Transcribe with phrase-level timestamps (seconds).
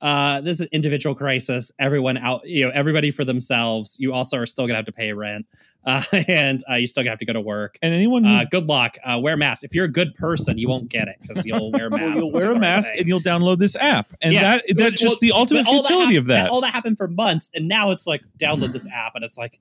[0.00, 1.70] uh, this is an individual crisis.
[1.78, 3.96] Everyone out, you know, everybody for themselves.
[3.98, 5.46] You also are still gonna have to pay rent,
[5.84, 7.78] uh, and uh, you still gonna have to go to work.
[7.82, 8.96] And anyone, uh, good luck.
[9.04, 9.62] Uh, wear a mask.
[9.62, 12.16] If you're a good person, you won't get it because you'll wear a mask.
[12.16, 14.42] you'll wear a mask and you'll download this app, and yeah.
[14.42, 16.50] that that's well, just the ultimate futility that of that.
[16.50, 19.60] All that happened for months, and now it's like download this app, and it's like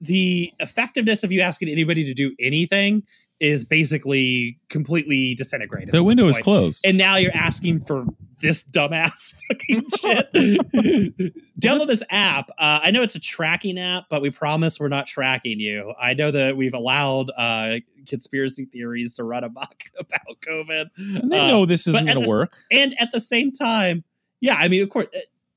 [0.00, 3.02] the effectiveness of you asking anybody to do anything
[3.40, 5.92] is basically completely disintegrated.
[5.92, 6.84] The window is closed.
[6.84, 8.04] And now you're asking for
[8.40, 11.34] this dumbass fucking shit.
[11.60, 12.50] Download this app.
[12.50, 15.94] Uh, I know it's a tracking app, but we promise we're not tracking you.
[16.00, 20.86] I know that we've allowed uh, conspiracy theories to run amok about COVID.
[20.96, 22.56] And they uh, know this isn't going to work.
[22.70, 24.04] And at the same time,
[24.40, 25.06] yeah, I mean, of course,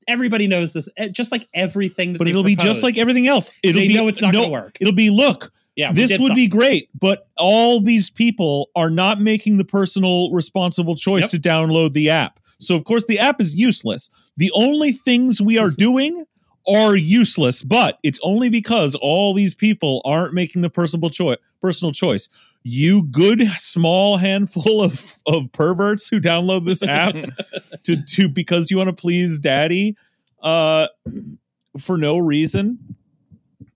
[0.08, 0.88] everybody knows this.
[0.96, 3.50] Eh, just like everything, that, but it'll proposed, be just like everything else.
[3.62, 4.78] It'll they be know it's not no, going to work.
[4.80, 6.34] It'll be look yeah, this would something.
[6.36, 11.30] be great, but all these people are not making the personal responsible choice yep.
[11.30, 12.40] to download the app.
[12.60, 14.10] So of course the app is useless.
[14.36, 16.26] The only things we are doing
[16.68, 21.38] are useless, but it's only because all these people aren't making the personal choice.
[21.60, 22.28] Personal choice.
[22.64, 27.16] You good small handful of of perverts who download this app
[27.84, 29.96] to to because you want to please daddy
[30.42, 30.88] uh
[31.78, 32.91] for no reason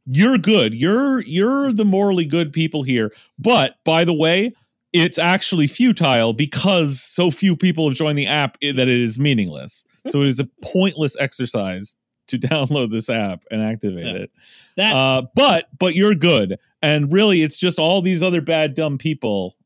[0.07, 0.75] you're good.
[0.75, 3.13] You're you're the morally good people here.
[3.39, 4.53] But by the way,
[4.93, 9.85] it's actually futile because so few people have joined the app that it is meaningless.
[10.09, 11.97] So it is a pointless exercise
[12.29, 14.23] to download this app and activate yeah.
[14.23, 14.31] it.
[14.77, 18.99] That, uh, but but you're good, and really, it's just all these other bad dumb
[18.99, 19.57] people.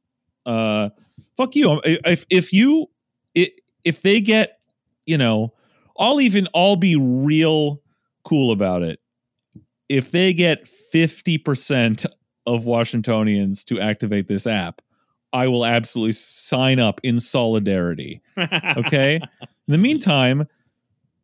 [0.46, 0.88] Uh,
[1.36, 1.78] fuck you.
[1.84, 2.88] If if you
[3.34, 4.60] if they get,
[5.04, 5.52] you know,
[5.98, 7.82] I'll even I'll be real
[8.24, 8.99] cool about it
[9.90, 12.06] if they get 50%
[12.46, 14.80] of Washingtonians to activate this app,
[15.32, 18.22] I will absolutely sign up in solidarity.
[18.76, 19.16] Okay.
[19.16, 20.46] in the meantime,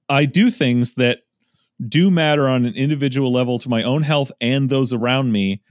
[0.08, 1.20] I do things that
[1.88, 5.62] do matter on an individual level to my own health and those around me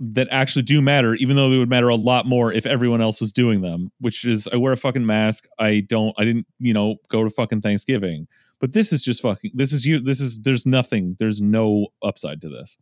[0.00, 3.20] that actually do matter, even though they would matter a lot more if everyone else
[3.20, 5.46] was doing them, which is I wear a fucking mask.
[5.58, 8.28] I don't, I didn't, you know, go to fucking Thanksgiving.
[8.60, 9.52] But this is just fucking.
[9.54, 10.00] This is you.
[10.00, 10.40] This is.
[10.40, 11.16] There's nothing.
[11.18, 12.76] There's no upside to this.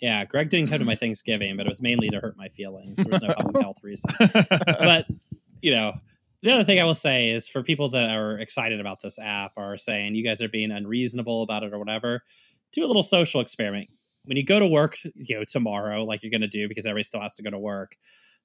[0.00, 1.00] Yeah, Greg didn't come to my mm.
[1.00, 2.98] Thanksgiving, but it was mainly to hurt my feelings.
[2.98, 4.10] There was no public health reason.
[4.20, 5.06] But
[5.60, 5.94] you know,
[6.42, 9.52] the other thing I will say is for people that are excited about this app
[9.56, 12.22] or saying you guys are being unreasonable about it or whatever,
[12.72, 13.88] do a little social experiment.
[14.24, 17.04] When you go to work, you know, tomorrow, like you're going to do because everybody
[17.04, 17.96] still has to go to work,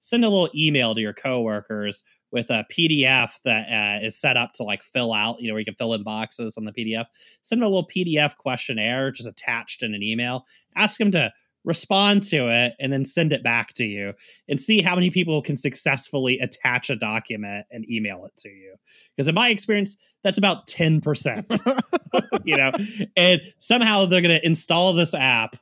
[0.04, 4.52] send a little email to your coworkers with a PDF that uh, is set up
[4.52, 7.06] to like fill out, you know, where you can fill in boxes on the PDF.
[7.42, 10.46] Send them a little PDF questionnaire just attached in an email.
[10.76, 11.32] Ask them to
[11.64, 14.12] respond to it and then send it back to you
[14.50, 18.76] and see how many people can successfully attach a document and email it to you.
[19.16, 21.80] Because in my experience, that's about 10%.
[22.44, 22.72] you know,
[23.16, 25.56] and somehow they're going to install this app,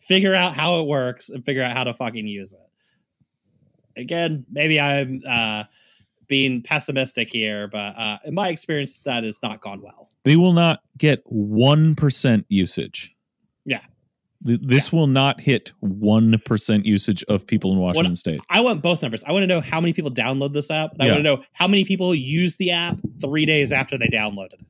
[0.00, 2.60] figure out how it works, and figure out how to fucking use it
[3.96, 5.64] again, maybe I'm uh,
[6.28, 10.08] being pessimistic here, but uh, in my experience, that has not gone well.
[10.24, 13.14] They will not get 1% usage.
[13.64, 13.80] Yeah.
[14.40, 14.98] this yeah.
[14.98, 18.40] will not hit 1% usage of people in Washington what, state.
[18.50, 19.24] I want both numbers.
[19.24, 20.92] I want to know how many people download this app.
[21.00, 21.12] I yeah.
[21.12, 24.66] want to know how many people use the app three days after they downloaded it.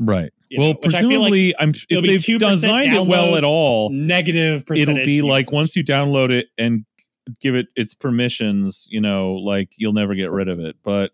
[0.00, 0.32] Right.
[0.48, 4.64] You well, know, presumably, like I'm if they've designed it well at all, negative.
[4.74, 5.28] It'll be usage.
[5.28, 6.84] like once you download it and
[7.40, 10.76] give it its permissions, you know, like you'll never get rid of it.
[10.82, 11.12] But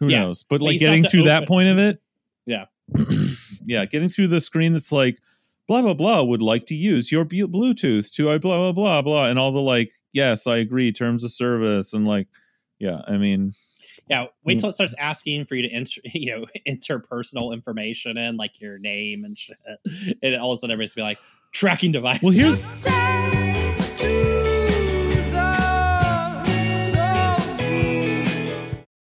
[0.00, 0.20] who yeah.
[0.20, 0.42] knows?
[0.42, 2.00] But, but like getting to, that point of it,
[2.46, 2.66] yeah,
[3.64, 5.18] yeah, getting through the screen that's like
[5.66, 9.26] blah blah blah would like to use your Bluetooth to I blah blah blah blah
[9.26, 12.28] and all the like yes I agree terms of service and like
[12.78, 13.54] yeah I mean
[14.08, 14.60] yeah wait mm.
[14.60, 18.78] till it starts asking for you to enter you know interpersonal information in like your
[18.78, 19.56] name and shit
[20.22, 21.18] and all of a sudden everybody's be like
[21.52, 22.58] tracking device well here's